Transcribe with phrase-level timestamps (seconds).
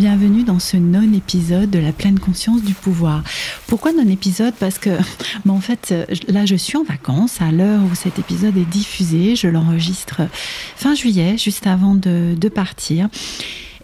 [0.00, 3.22] Bienvenue dans ce non-épisode de la pleine conscience du pouvoir.
[3.66, 4.54] Pourquoi non-épisode?
[4.58, 4.88] Parce que,
[5.48, 5.94] en fait,
[6.26, 9.36] là, je suis en vacances à l'heure où cet épisode est diffusé.
[9.36, 10.22] Je l'enregistre
[10.74, 13.10] fin juillet, juste avant de, de partir.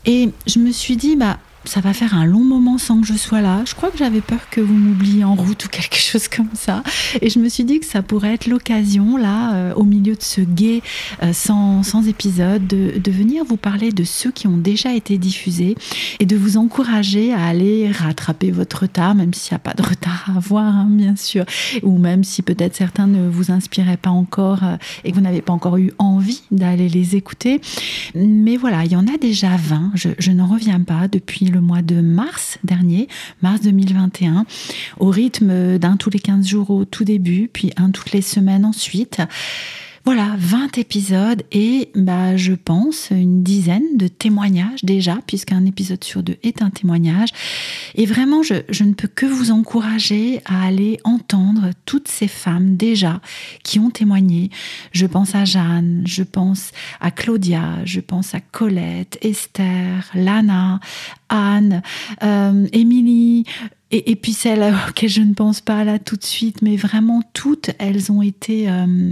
[0.07, 3.15] Et je me suis dit, bah, ça va faire un long moment sans que je
[3.15, 3.63] sois là.
[3.67, 6.83] Je crois que j'avais peur que vous m'oubliez en route ou quelque chose comme ça.
[7.21, 10.23] Et je me suis dit que ça pourrait être l'occasion, là, euh, au milieu de
[10.23, 10.83] ce guet
[11.23, 15.75] euh, sans, sans, épisode, de, venir vous parler de ceux qui ont déjà été diffusés
[16.21, 19.83] et de vous encourager à aller rattraper votre retard, même s'il n'y a pas de
[19.83, 21.45] retard à avoir, hein, bien sûr,
[21.83, 25.41] ou même si peut-être certains ne vous inspiraient pas encore euh, et que vous n'avez
[25.41, 27.61] pas encore eu envie d'aller les écouter.
[28.15, 29.93] Mais voilà, il y en a déjà 20.
[29.95, 33.09] Je, je n'en reviens pas depuis le mois de mars dernier,
[33.43, 34.47] mars 2021,
[34.99, 38.65] au rythme d'un tous les 15 jours au tout début, puis un toutes les semaines
[38.65, 39.21] ensuite.
[40.07, 46.23] Voilà, 20 épisodes et bah, je pense une dizaine de témoignages déjà, puisqu'un épisode sur
[46.23, 47.31] deux est un témoignage.
[47.97, 53.21] Et vraiment, je, ne peux que vous encourager à aller entendre toutes ces femmes déjà
[53.65, 54.51] qui ont témoigné.
[54.93, 56.71] Je pense à Jeanne, je pense
[57.01, 60.79] à Claudia, je pense à Colette, Esther, Lana,
[61.31, 61.83] Anne,
[62.23, 63.43] euh, Émilie,
[63.91, 67.23] et, et, puis celles auxquelles je ne pense pas là tout de suite, mais vraiment
[67.33, 68.71] toutes, elles ont été...
[68.71, 69.11] Euh,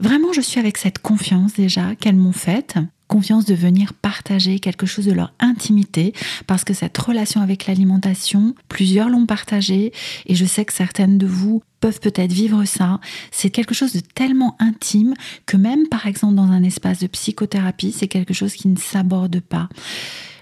[0.00, 4.86] Vraiment, je suis avec cette confiance déjà qu'elles m'ont faite confiance de venir partager quelque
[4.86, 6.12] chose de leur intimité
[6.46, 9.92] parce que cette relation avec l'alimentation, plusieurs l'ont partagée
[10.26, 13.00] et je sais que certaines de vous peuvent peut-être vivre ça.
[13.30, 15.14] C'est quelque chose de tellement intime
[15.46, 19.40] que même par exemple dans un espace de psychothérapie, c'est quelque chose qui ne s'aborde
[19.40, 19.68] pas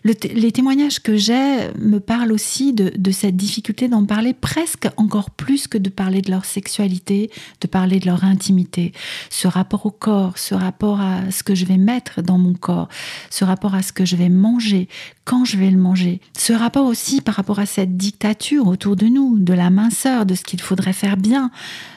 [0.07, 5.67] les témoignages que j'ai me parlent aussi de, cette difficulté d'en parler presque encore plus
[5.69, 8.93] que de parler de leur sexualité, de parler de leur intimité.
[9.31, 12.89] Ce rapport au corps, ce rapport à ce que je vais mettre dans mon corps,
[13.31, 14.89] ce rapport à ce que je vais manger,
[15.25, 16.21] quand je vais le manger.
[16.37, 20.35] Ce rapport aussi par rapport à cette dictature autour de nous, de la minceur, de
[20.35, 21.51] ce qu'il faudrait faire bien,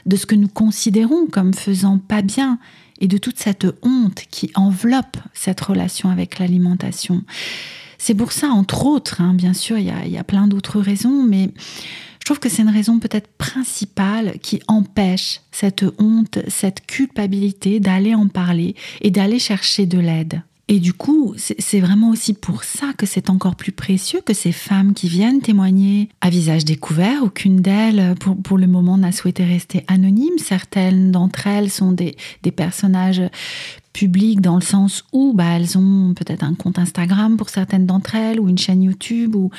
[0.05, 2.59] de ce que nous considérons comme faisant pas bien
[2.99, 7.23] et de toute cette honte qui enveloppe cette relation avec l'alimentation.
[7.99, 11.51] C'est pour ça, entre autres, hein, bien sûr, il y a, plein d'autres raisons, mais
[12.19, 18.15] je trouve que c'est une raison peut-être principale qui empêche cette honte, cette culpabilité d'aller
[18.15, 20.41] en parler et d'aller chercher de l'aide.
[20.71, 24.51] Et du coup, c'est vraiment aussi pour ça que c'est encore plus précieux que ces
[24.51, 27.23] femmes qui viennent témoigner à visage découvert.
[27.23, 30.37] Aucune d'elles, pour, le moment, n'a souhaité rester anonyme.
[30.37, 32.15] Certaines d'entre elles sont des
[32.55, 33.23] personnages
[33.93, 38.15] public dans le sens où bah, elles ont peut-être un compte Instagram pour certaines d'entre
[38.15, 39.49] elles ou une chaîne YouTube où,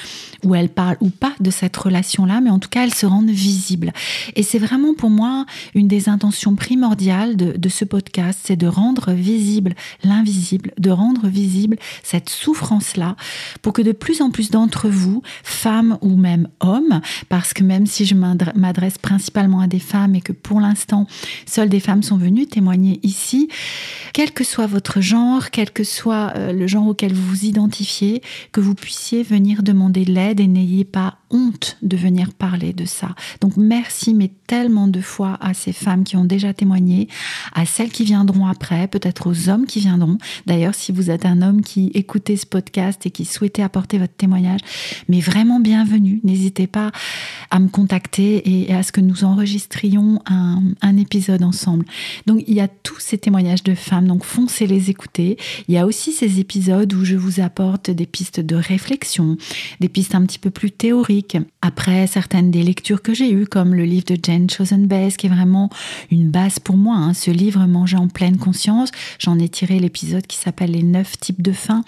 [0.45, 3.31] où elles parlent ou pas de cette relation-là, mais en tout cas elles se rendent
[3.31, 3.93] visibles.
[4.37, 8.67] Et c'est vraiment pour moi une des intentions primordiales de, de ce podcast, c'est de
[8.67, 9.75] rendre visible
[10.05, 13.17] l'invisible, de rendre visible cette souffrance-là
[13.63, 17.87] pour que de plus en plus d'entre vous, femmes ou même hommes, parce que même
[17.87, 21.07] si je m'adresse principalement à des femmes et que pour l'instant
[21.47, 23.49] seules des femmes sont venues témoigner ici,
[24.21, 28.21] quel que soit votre genre, quel que soit euh, le genre auquel vous vous identifiez,
[28.53, 32.85] que vous puissiez venir demander de l'aide et n'ayez pas honte de venir parler de
[32.85, 33.15] ça.
[33.41, 37.09] Donc merci, mais tellement de fois à ces femmes qui ont déjà témoigné,
[37.55, 40.19] à celles qui viendront après, peut-être aux hommes qui viendront.
[40.47, 44.15] D'ailleurs, si vous êtes un homme qui écoutez ce podcast et qui souhaitait apporter votre
[44.15, 44.61] témoignage,
[45.09, 46.21] mais vraiment bienvenue.
[46.25, 46.91] N'hésitez pas
[47.51, 51.85] à me contacter et à ce que nous enregistrions un, un épisode ensemble.
[52.27, 55.37] Donc il y a tous ces témoignages de femmes donc foncez les écouter.
[55.69, 59.37] Il y a aussi ces épisodes où je vous apporte des pistes de réflexion,
[59.81, 61.20] des pistes un petit peu plus théoriques.
[61.63, 65.31] Après certaines des lectures que j'ai eues, comme le livre de Jen Chosenbase, qui est
[65.31, 65.71] vraiment
[66.11, 66.97] une base pour moi.
[66.97, 67.15] Hein.
[67.15, 71.43] Ce livre, Manger en pleine conscience, j'en ai tiré l'épisode qui s'appelle Les neuf types
[71.43, 71.85] de faim.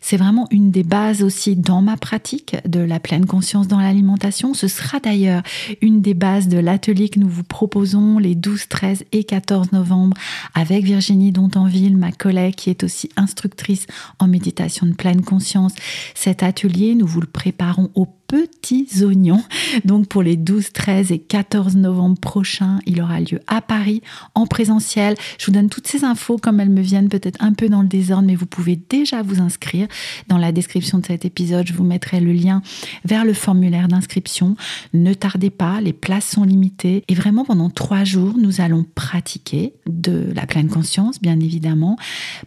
[0.00, 4.54] C'est vraiment une des bases aussi dans ma pratique de la pleine conscience dans l'alimentation.
[4.54, 5.42] Ce sera d'ailleurs
[5.82, 10.16] une des bases de l'atelier que nous vous proposons les 12, 13 et 14 novembre
[10.54, 13.86] avec Virginie dont ville ma collègue qui est aussi instructrice
[14.18, 15.72] en méditation de pleine conscience.
[16.14, 19.42] Cet atelier, nous vous le préparons au petits oignons.
[19.84, 24.02] Donc pour les 12, 13 et 14 novembre prochains, il aura lieu à Paris
[24.36, 25.16] en présentiel.
[25.36, 27.88] Je vous donne toutes ces infos comme elles me viennent peut-être un peu dans le
[27.88, 29.88] désordre, mais vous pouvez déjà vous inscrire.
[30.28, 32.62] Dans la description de cet épisode, je vous mettrai le lien
[33.04, 34.54] vers le formulaire d'inscription.
[34.94, 37.02] Ne tardez pas, les places sont limitées.
[37.08, 41.96] Et vraiment, pendant trois jours, nous allons pratiquer de la pleine conscience, bien évidemment,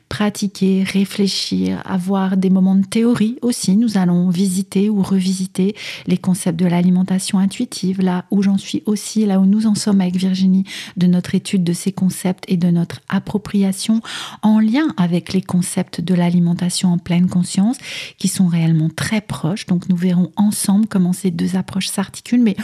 [0.07, 3.75] pratiquer, réfléchir, avoir des moments de théorie aussi.
[3.75, 5.72] Nous allons visiter ou revisiter
[6.07, 10.01] les concepts de l'alimentation intuitive, là où j'en suis aussi, là où nous en sommes
[10.01, 10.65] avec Virginie,
[10.97, 14.01] de notre étude de ces concepts et de notre appropriation
[14.41, 17.77] en lien avec les concepts de l'alimentation en pleine conscience,
[18.17, 19.65] qui sont réellement très proches.
[19.65, 22.55] Donc nous verrons ensemble comment ces deux approches s'articulent, mais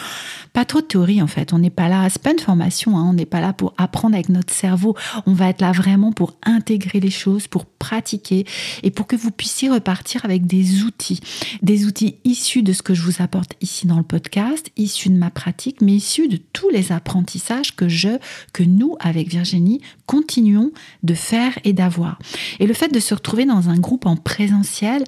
[0.54, 1.54] pas trop de théorie en fait.
[1.54, 3.06] On n'est pas là, c'est pas une formation, hein.
[3.10, 4.96] on n'est pas là pour apprendre avec notre cerveau.
[5.26, 8.46] On va être là vraiment pour intégrer les choses, pour pratiquer
[8.84, 11.20] et pour que vous puissiez repartir avec des outils,
[11.62, 15.18] des outils issus de ce que je vous apporte ici dans le podcast, issus de
[15.18, 18.18] ma pratique, mais issus de tous les apprentissages que je,
[18.54, 20.72] que nous, avec Virginie, continuons
[21.04, 22.20] de faire et d'avoir.
[22.60, 25.04] Et le fait de se retrouver dans un groupe en présentiel,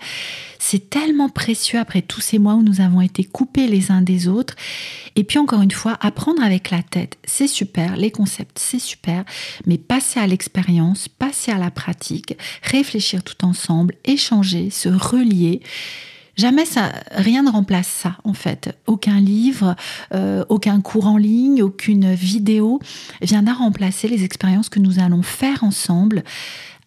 [0.60, 4.28] c'est tellement précieux après tous ces mois où nous avons été coupés les uns des
[4.28, 4.56] autres.
[5.16, 9.26] Et puis encore une fois, apprendre avec la tête, c'est super, les concepts, c'est super,
[9.66, 15.62] mais passer à l'expérience, passer à la pratique, réfléchir tout ensemble, échanger, se relier.
[16.38, 18.78] Jamais ça, rien ne remplace ça en fait.
[18.88, 19.76] Aucun livre,
[20.14, 22.80] euh, aucun cours en ligne, aucune vidéo
[23.22, 26.24] viendra remplacer les expériences que nous allons faire ensemble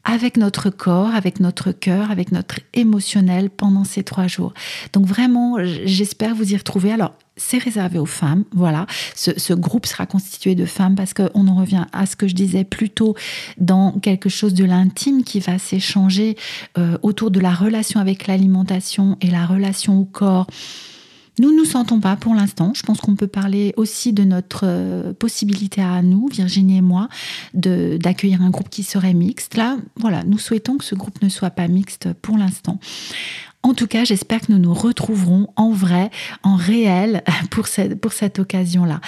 [0.04, 4.52] avec notre corps, avec notre cœur, avec notre émotionnel pendant ces trois jours.
[4.92, 6.92] Donc vraiment, j'espère vous y retrouver.
[6.92, 8.86] Alors, c'est réservé aux femmes, voilà.
[9.14, 12.64] Ce, groupe sera constitué de femmes parce qu'on en revient à ce que je disais
[12.64, 13.14] plus tôt
[13.58, 16.36] dans quelque chose de l'intime qui va s'échanger
[16.78, 20.46] euh, autour de la relation avec l'alimentation et la relation au corps
[21.40, 22.72] nous ne nous sentons pas pour l'instant.
[22.74, 27.08] Je pense qu'on peut parler aussi de notre euh, possibilité à nous, Virginie et moi,
[27.54, 29.56] d'accueillir un groupe qui serait mixte.
[29.56, 32.78] Là, voilà, nous souhaitons que ce groupe ne soit pas mixte pour l'instant.
[33.64, 36.10] En tout cas, j'espère que nous nous retrouverons en vrai,
[36.42, 39.00] en réel pour cette, pour cette occasion-là.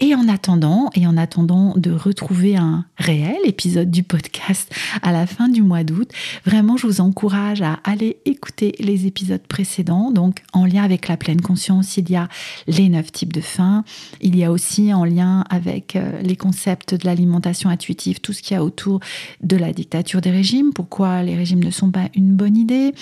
[0.00, 5.28] Et en attendant, et en attendant de retrouver un réel épisode du podcast à la
[5.28, 6.10] fin du mois d'août,
[6.44, 10.10] vraiment, je vous encourage à aller écouter les épisodes précédents.
[10.10, 12.28] Donc, en lien avec la pleine conscience, il y a
[12.66, 13.84] les neuf types de faim.
[14.20, 18.42] Il y a aussi en lien avec euh, les concepts de l'alimentation intuitive, tout ce
[18.42, 18.98] qu'il y a autour
[19.40, 22.92] de la dictature des régimes, pourquoi les régimes ne sont pas une bonne idée.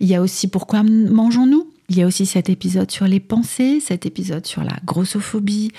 [0.00, 1.66] Il y a aussi pourquoi mangeons-nous?
[1.90, 5.72] Il y a aussi cet épisode sur les pensées, cet épisode sur la grossophobie.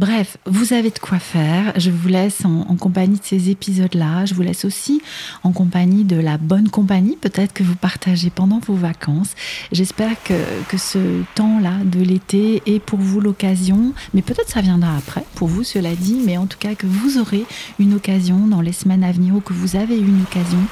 [0.00, 1.72] Bref, vous avez de quoi faire.
[1.76, 4.24] Je vous laisse en, compagnie de ces épisodes-là.
[4.24, 5.00] Je vous laisse aussi
[5.44, 9.36] en compagnie de la bonne compagnie, peut-être que vous partagez pendant vos vacances.
[9.70, 10.34] J'espère que,
[10.68, 15.46] que ce temps-là de l'été est pour vous l'occasion, mais peut-être ça viendra après, pour
[15.46, 17.44] vous, cela dit, mais en tout cas que vous aurez
[17.78, 20.66] une occasion dans les semaines à venir ou que vous avez une occasion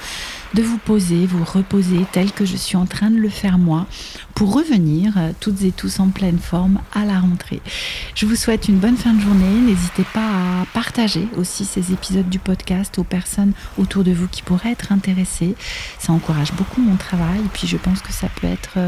[0.55, 3.87] de vous poser, vous reposer tel que je suis en train de le faire moi
[4.35, 7.61] pour revenir euh, toutes et tous en pleine forme à la rentrée.
[8.15, 9.61] Je vous souhaite une bonne fin de journée.
[9.67, 14.43] N'hésitez pas à partager aussi ces épisodes du podcast aux personnes autour de vous qui
[14.43, 15.55] pourraient être intéressées.
[15.99, 18.79] Ça encourage beaucoup mon travail puis je pense que ça peut être...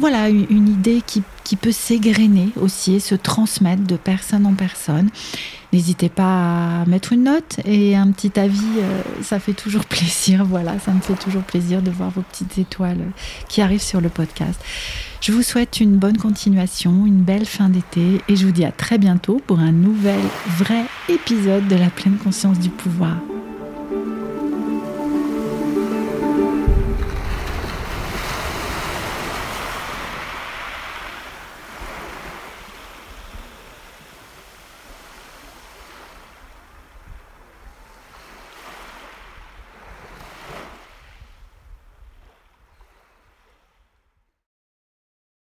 [0.00, 4.54] Euh, voilà, une, idée qui, qui peut s'égrener aussi et se transmettre de personne en
[4.54, 5.10] personne.
[5.72, 10.44] N'hésitez pas à mettre une note et un petit avis, euh, ça fait toujours plaisir.
[10.44, 13.12] Voilà, ça me fait toujours plaisir de voir vos petites étoiles
[13.48, 14.60] qui arrivent sur le podcast.
[15.20, 18.72] Je vous souhaite une bonne continuation, une belle fin d'été et je vous dis à
[18.72, 20.20] très bientôt pour un nouvel
[20.56, 23.16] vrai épisode de la pleine conscience du pouvoir.